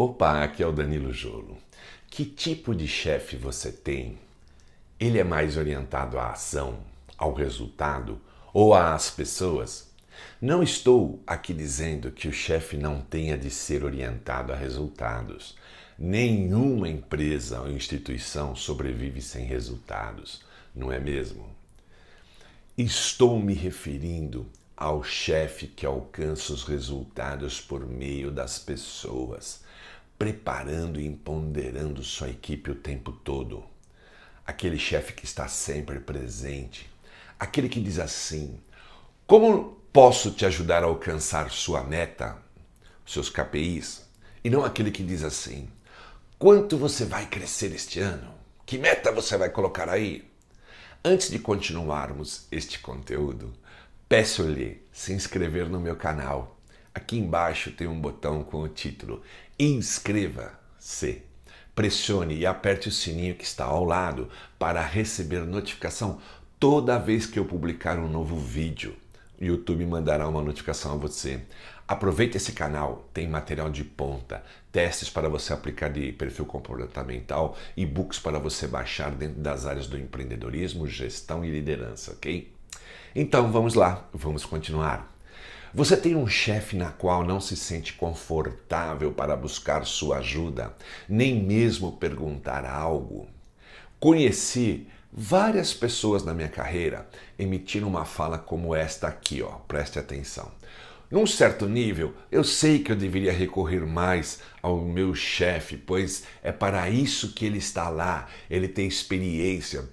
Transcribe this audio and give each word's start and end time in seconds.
Opa, 0.00 0.44
aqui 0.44 0.62
é 0.62 0.66
o 0.68 0.70
Danilo 0.70 1.12
Jolo. 1.12 1.58
Que 2.08 2.24
tipo 2.24 2.72
de 2.72 2.86
chefe 2.86 3.34
você 3.34 3.72
tem? 3.72 4.16
Ele 5.00 5.18
é 5.18 5.24
mais 5.24 5.56
orientado 5.56 6.20
à 6.20 6.30
ação, 6.30 6.78
ao 7.16 7.34
resultado 7.34 8.20
ou 8.54 8.74
às 8.74 9.10
pessoas? 9.10 9.90
Não 10.40 10.62
estou 10.62 11.20
aqui 11.26 11.52
dizendo 11.52 12.12
que 12.12 12.28
o 12.28 12.32
chefe 12.32 12.76
não 12.76 13.00
tenha 13.00 13.36
de 13.36 13.50
ser 13.50 13.82
orientado 13.82 14.52
a 14.52 14.56
resultados. 14.56 15.56
Nenhuma 15.98 16.88
empresa 16.88 17.60
ou 17.60 17.68
instituição 17.68 18.54
sobrevive 18.54 19.20
sem 19.20 19.46
resultados, 19.46 20.44
não 20.72 20.92
é 20.92 21.00
mesmo? 21.00 21.44
Estou 22.76 23.36
me 23.40 23.52
referindo 23.52 24.46
ao 24.80 25.02
chefe 25.02 25.66
que 25.66 25.84
alcança 25.84 26.52
os 26.52 26.62
resultados 26.62 27.60
por 27.60 27.84
meio 27.84 28.30
das 28.30 28.60
pessoas, 28.60 29.62
preparando 30.16 31.00
e 31.00 31.06
empoderando 31.06 32.04
sua 32.04 32.30
equipe 32.30 32.70
o 32.70 32.76
tempo 32.76 33.10
todo. 33.10 33.64
Aquele 34.46 34.78
chefe 34.78 35.14
que 35.14 35.24
está 35.24 35.48
sempre 35.48 35.98
presente, 35.98 36.88
aquele 37.40 37.68
que 37.68 37.80
diz 37.80 37.98
assim: 37.98 38.60
Como 39.26 39.82
posso 39.92 40.30
te 40.30 40.46
ajudar 40.46 40.84
a 40.84 40.86
alcançar 40.86 41.50
sua 41.50 41.82
meta, 41.82 42.38
seus 43.04 43.28
KPIs? 43.28 44.08
E 44.44 44.48
não 44.48 44.64
aquele 44.64 44.92
que 44.92 45.02
diz 45.02 45.24
assim: 45.24 45.68
Quanto 46.38 46.78
você 46.78 47.04
vai 47.04 47.26
crescer 47.26 47.74
este 47.74 47.98
ano? 47.98 48.32
Que 48.64 48.78
meta 48.78 49.10
você 49.10 49.36
vai 49.36 49.50
colocar 49.50 49.88
aí? 49.88 50.30
Antes 51.04 51.30
de 51.30 51.40
continuarmos 51.40 52.46
este 52.52 52.78
conteúdo, 52.78 53.52
Peço-lhe 54.08 54.80
se 54.90 55.12
inscrever 55.12 55.68
no 55.68 55.78
meu 55.78 55.94
canal. 55.94 56.58
Aqui 56.94 57.18
embaixo 57.18 57.70
tem 57.70 57.86
um 57.86 58.00
botão 58.00 58.42
com 58.42 58.62
o 58.62 58.68
título 58.68 59.20
Inscreva-se. 59.58 61.20
Pressione 61.74 62.34
e 62.34 62.46
aperte 62.46 62.88
o 62.88 62.92
sininho 62.92 63.34
que 63.34 63.44
está 63.44 63.66
ao 63.66 63.84
lado 63.84 64.30
para 64.58 64.80
receber 64.80 65.40
notificação 65.40 66.18
toda 66.58 66.98
vez 66.98 67.26
que 67.26 67.38
eu 67.38 67.44
publicar 67.44 67.98
um 67.98 68.08
novo 68.08 68.38
vídeo. 68.38 68.96
O 69.38 69.44
YouTube 69.44 69.84
mandará 69.84 70.26
uma 70.26 70.40
notificação 70.40 70.94
a 70.94 70.96
você. 70.96 71.42
Aproveite 71.86 72.38
esse 72.38 72.52
canal, 72.52 73.10
tem 73.12 73.28
material 73.28 73.68
de 73.68 73.84
ponta, 73.84 74.42
testes 74.72 75.10
para 75.10 75.28
você 75.28 75.52
aplicar 75.52 75.90
de 75.90 76.12
perfil 76.12 76.46
comportamental 76.46 77.58
e 77.76 77.84
books 77.84 78.18
para 78.18 78.38
você 78.38 78.66
baixar 78.66 79.10
dentro 79.10 79.42
das 79.42 79.66
áreas 79.66 79.86
do 79.86 79.98
empreendedorismo, 79.98 80.86
gestão 80.86 81.44
e 81.44 81.50
liderança, 81.50 82.12
ok? 82.12 82.56
Então 83.14 83.50
vamos 83.50 83.74
lá, 83.74 84.08
vamos 84.12 84.44
continuar. 84.44 85.14
Você 85.74 85.96
tem 85.96 86.16
um 86.16 86.26
chefe 86.26 86.76
na 86.76 86.90
qual 86.90 87.24
não 87.24 87.40
se 87.40 87.56
sente 87.56 87.92
confortável 87.92 89.12
para 89.12 89.36
buscar 89.36 89.84
sua 89.84 90.18
ajuda, 90.18 90.74
nem 91.08 91.42
mesmo 91.42 91.92
perguntar 91.92 92.64
algo. 92.64 93.28
Conheci 94.00 94.86
várias 95.12 95.74
pessoas 95.74 96.24
na 96.24 96.32
minha 96.32 96.48
carreira 96.48 97.08
emitindo 97.38 97.86
uma 97.86 98.04
fala 98.04 98.38
como 98.38 98.74
esta 98.74 99.08
aqui, 99.08 99.42
ó. 99.42 99.52
Preste 99.66 99.98
atenção. 99.98 100.50
Num 101.10 101.26
certo 101.26 101.66
nível, 101.66 102.14
eu 102.30 102.44
sei 102.44 102.80
que 102.80 102.92
eu 102.92 102.96
deveria 102.96 103.32
recorrer 103.32 103.86
mais 103.86 104.40
ao 104.62 104.78
meu 104.78 105.14
chefe, 105.14 105.76
pois 105.76 106.24
é 106.42 106.52
para 106.52 106.90
isso 106.90 107.32
que 107.32 107.46
ele 107.46 107.58
está 107.58 107.88
lá. 107.88 108.28
Ele 108.50 108.68
tem 108.68 108.86
experiência, 108.86 109.88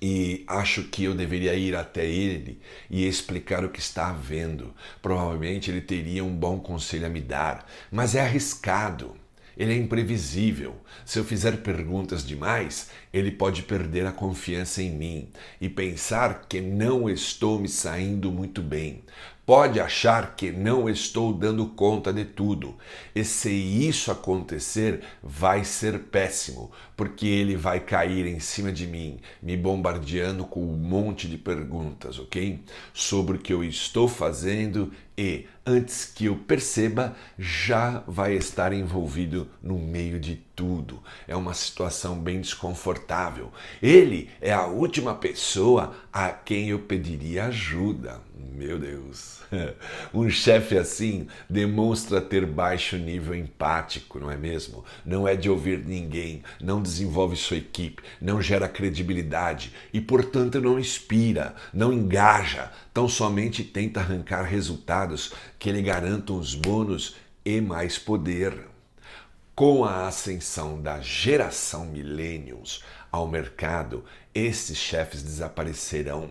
e 0.00 0.44
acho 0.46 0.84
que 0.84 1.04
eu 1.04 1.14
deveria 1.14 1.54
ir 1.54 1.74
até 1.74 2.04
ele 2.04 2.60
e 2.90 3.06
explicar 3.06 3.64
o 3.64 3.70
que 3.70 3.80
está 3.80 4.10
havendo. 4.10 4.74
Provavelmente 5.00 5.70
ele 5.70 5.80
teria 5.80 6.24
um 6.24 6.34
bom 6.34 6.58
conselho 6.58 7.06
a 7.06 7.10
me 7.10 7.20
dar, 7.20 7.66
mas 7.90 8.14
é 8.14 8.20
arriscado. 8.20 9.14
Ele 9.56 9.72
é 9.72 9.76
imprevisível. 9.76 10.76
Se 11.04 11.18
eu 11.18 11.24
fizer 11.24 11.62
perguntas 11.62 12.26
demais, 12.26 12.90
ele 13.10 13.30
pode 13.30 13.62
perder 13.62 14.04
a 14.04 14.12
confiança 14.12 14.82
em 14.82 14.90
mim 14.90 15.28
e 15.58 15.66
pensar 15.66 16.44
que 16.46 16.60
não 16.60 17.08
estou 17.08 17.58
me 17.58 17.68
saindo 17.68 18.30
muito 18.30 18.60
bem 18.60 19.02
pode 19.46 19.78
achar 19.78 20.34
que 20.34 20.50
não 20.50 20.88
estou 20.90 21.32
dando 21.32 21.68
conta 21.68 22.12
de 22.12 22.24
tudo. 22.24 22.74
E 23.14 23.24
se 23.24 23.48
isso 23.48 24.10
acontecer, 24.10 25.04
vai 25.22 25.64
ser 25.64 26.00
péssimo, 26.00 26.72
porque 26.96 27.26
ele 27.28 27.56
vai 27.56 27.78
cair 27.78 28.26
em 28.26 28.40
cima 28.40 28.72
de 28.72 28.88
mim, 28.88 29.20
me 29.40 29.56
bombardeando 29.56 30.44
com 30.44 30.60
um 30.60 30.76
monte 30.76 31.28
de 31.28 31.38
perguntas, 31.38 32.18
ok? 32.18 32.60
Sobre 32.92 33.36
o 33.36 33.40
que 33.40 33.52
eu 33.52 33.62
estou 33.62 34.08
fazendo 34.08 34.92
e, 35.18 35.46
antes 35.64 36.04
que 36.04 36.26
eu 36.26 36.36
perceba, 36.36 37.16
já 37.38 38.02
vai 38.06 38.34
estar 38.34 38.72
envolvido 38.72 39.48
no 39.62 39.78
meio 39.78 40.20
de 40.20 40.36
tudo. 40.54 41.02
É 41.26 41.34
uma 41.34 41.54
situação 41.54 42.18
bem 42.18 42.40
desconfortável. 42.40 43.50
Ele 43.80 44.28
é 44.40 44.52
a 44.52 44.66
última 44.66 45.14
pessoa 45.14 45.94
a 46.12 46.30
quem 46.30 46.68
eu 46.68 46.80
pediria 46.80 47.46
ajuda. 47.46 48.20
Meu 48.56 48.78
Deus. 48.78 49.40
Um 50.14 50.30
chefe 50.30 50.78
assim 50.78 51.28
demonstra 51.48 52.22
ter 52.22 52.46
baixo 52.46 52.96
nível 52.96 53.34
empático, 53.34 54.18
não 54.18 54.30
é 54.30 54.36
mesmo? 54.36 54.82
Não 55.04 55.28
é 55.28 55.36
de 55.36 55.50
ouvir 55.50 55.84
ninguém, 55.84 56.42
não 56.58 56.80
desenvolve 56.80 57.36
sua 57.36 57.58
equipe, 57.58 58.02
não 58.18 58.40
gera 58.40 58.66
credibilidade 58.66 59.74
e, 59.92 60.00
portanto, 60.00 60.58
não 60.58 60.78
inspira, 60.78 61.54
não 61.72 61.92
engaja, 61.92 62.72
tão 62.94 63.06
somente 63.06 63.62
tenta 63.62 64.00
arrancar 64.00 64.44
resultados 64.44 65.34
que 65.58 65.70
lhe 65.70 65.82
garantam 65.82 66.38
os 66.38 66.54
bônus 66.54 67.16
e 67.44 67.60
mais 67.60 67.98
poder. 67.98 68.54
Com 69.54 69.84
a 69.84 70.06
ascensão 70.06 70.80
da 70.80 71.00
geração 71.02 71.84
millennials 71.84 72.82
ao 73.12 73.28
mercado, 73.28 74.02
esses 74.34 74.78
chefes 74.78 75.22
desaparecerão. 75.22 76.30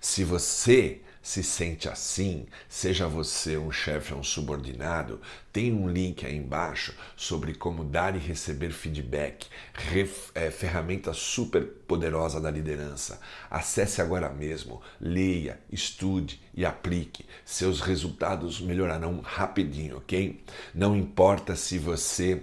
Se 0.00 0.22
você 0.22 1.00
se 1.26 1.42
sente 1.42 1.88
assim, 1.88 2.46
seja 2.68 3.08
você 3.08 3.58
um 3.58 3.72
chefe 3.72 4.14
ou 4.14 4.20
um 4.20 4.22
subordinado, 4.22 5.20
tem 5.52 5.72
um 5.72 5.88
link 5.88 6.24
aí 6.24 6.36
embaixo 6.36 6.94
sobre 7.16 7.52
como 7.52 7.82
dar 7.82 8.14
e 8.14 8.18
receber 8.20 8.70
feedback, 8.70 9.48
ref, 9.74 10.30
é, 10.36 10.52
ferramenta 10.52 11.12
super 11.12 11.64
poderosa 11.64 12.40
da 12.40 12.48
liderança. 12.48 13.20
Acesse 13.50 14.00
agora 14.00 14.28
mesmo, 14.28 14.80
leia, 15.00 15.58
estude 15.68 16.40
e 16.54 16.64
aplique. 16.64 17.26
Seus 17.44 17.80
resultados 17.80 18.60
melhorarão 18.60 19.20
rapidinho, 19.20 19.96
ok? 19.96 20.40
Não 20.72 20.94
importa 20.94 21.56
se 21.56 21.76
você 21.76 22.40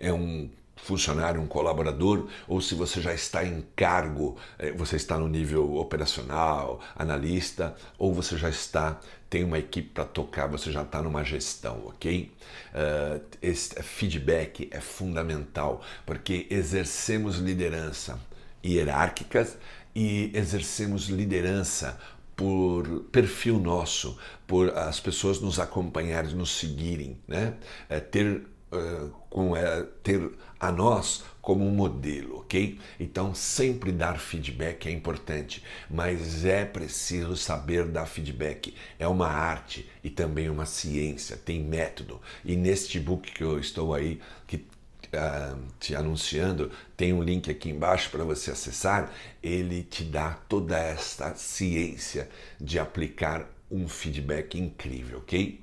é 0.00 0.12
um 0.12 0.50
funcionário, 0.76 1.40
um 1.40 1.46
colaborador, 1.46 2.28
ou 2.46 2.60
se 2.60 2.74
você 2.74 3.00
já 3.00 3.12
está 3.12 3.44
em 3.44 3.64
cargo, 3.74 4.36
eh, 4.58 4.72
você 4.72 4.96
está 4.96 5.18
no 5.18 5.26
nível 5.26 5.76
operacional, 5.76 6.80
analista, 6.94 7.74
ou 7.98 8.14
você 8.14 8.36
já 8.36 8.48
está, 8.48 9.00
tem 9.28 9.42
uma 9.42 9.58
equipe 9.58 9.88
para 9.88 10.04
tocar, 10.04 10.46
você 10.46 10.70
já 10.70 10.82
está 10.82 11.02
numa 11.02 11.24
gestão, 11.24 11.82
ok? 11.86 12.32
Uh, 12.72 13.20
esse 13.42 13.74
feedback 13.82 14.68
é 14.70 14.80
fundamental, 14.80 15.82
porque 16.04 16.46
exercemos 16.50 17.38
liderança 17.38 18.20
hierárquicas 18.64 19.56
e 19.94 20.30
exercemos 20.34 21.08
liderança 21.08 21.98
por 22.36 23.04
perfil 23.10 23.58
nosso, 23.58 24.16
por 24.46 24.76
as 24.76 25.00
pessoas 25.00 25.40
nos 25.40 25.58
acompanharem, 25.58 26.34
nos 26.34 26.50
seguirem, 26.50 27.18
né? 27.26 27.54
É, 27.88 27.98
ter 27.98 28.46
uh, 28.76 29.10
com 29.30 29.56
é, 29.56 29.82
ter 30.02 30.30
a 30.58 30.72
nós 30.72 31.24
como 31.42 31.64
um 31.64 31.70
modelo, 31.70 32.40
ok? 32.40 32.78
Então, 32.98 33.34
sempre 33.34 33.92
dar 33.92 34.18
feedback 34.18 34.86
é 34.86 34.90
importante, 34.90 35.62
mas 35.88 36.44
é 36.44 36.64
preciso 36.64 37.36
saber 37.36 37.86
dar 37.86 38.06
feedback. 38.06 38.74
É 38.98 39.06
uma 39.06 39.28
arte 39.28 39.88
e 40.02 40.10
também 40.10 40.48
uma 40.48 40.66
ciência, 40.66 41.36
tem 41.36 41.62
método. 41.62 42.20
E 42.44 42.56
neste 42.56 42.98
book 42.98 43.30
que 43.30 43.44
eu 43.44 43.60
estou 43.60 43.94
aí, 43.94 44.20
que 44.46 44.56
uh, 44.56 45.58
te 45.78 45.94
anunciando, 45.94 46.70
tem 46.96 47.12
um 47.12 47.22
link 47.22 47.50
aqui 47.50 47.70
embaixo 47.70 48.10
para 48.10 48.24
você 48.24 48.50
acessar. 48.50 49.12
Ele 49.42 49.82
te 49.82 50.04
dá 50.04 50.32
toda 50.48 50.78
esta 50.78 51.34
ciência 51.34 52.28
de 52.60 52.78
aplicar 52.78 53.48
um 53.70 53.88
feedback 53.88 54.58
incrível, 54.58 55.18
ok? 55.18 55.60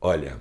Olha, 0.00 0.38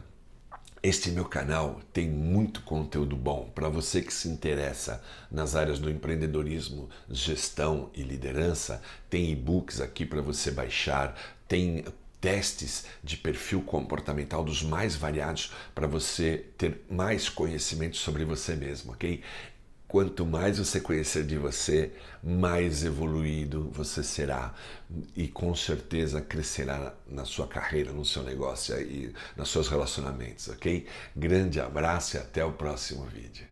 este 0.83 1.09
meu 1.09 1.25
canal 1.25 1.81
tem 1.91 2.07
muito 2.07 2.61
conteúdo 2.61 3.15
bom 3.15 3.49
para 3.53 3.67
você 3.67 4.01
que 4.01 4.13
se 4.13 4.27
interessa 4.27 5.03
nas 5.31 5.55
áreas 5.55 5.79
do 5.79 5.89
empreendedorismo, 5.89 6.89
gestão 7.09 7.89
e 7.93 8.03
liderança. 8.03 8.81
Tem 9.09 9.31
e-books 9.31 9.81
aqui 9.81 10.05
para 10.05 10.21
você 10.21 10.51
baixar, 10.51 11.17
tem 11.47 11.83
testes 12.21 12.85
de 13.03 13.17
perfil 13.17 13.61
comportamental 13.61 14.43
dos 14.43 14.63
mais 14.63 14.95
variados 14.95 15.51
para 15.73 15.87
você 15.87 16.45
ter 16.57 16.81
mais 16.89 17.29
conhecimento 17.29 17.97
sobre 17.97 18.25
você 18.25 18.55
mesmo, 18.55 18.91
ok? 18.93 19.21
Quanto 19.87 20.25
mais 20.25 20.57
você 20.57 20.81
conhecer 20.81 21.25
de 21.25 21.37
você, 21.37 21.93
mais 22.21 22.83
evoluído 22.83 23.69
você 23.71 24.03
será 24.03 24.53
e 25.15 25.27
com 25.27 25.55
certeza 25.55 26.19
crescerá 26.19 26.93
na 27.07 27.23
sua 27.23 27.47
carreira, 27.47 27.93
no 27.93 28.03
seu 28.03 28.21
negócio 28.23 28.79
e 28.81 29.13
nos 29.35 29.49
seus 29.49 29.69
relacionamentos, 29.69 30.49
ok? 30.49 30.85
Grande 31.15 31.61
abraço 31.61 32.17
e 32.17 32.19
até 32.19 32.43
o 32.43 32.51
próximo 32.51 33.05
vídeo. 33.05 33.45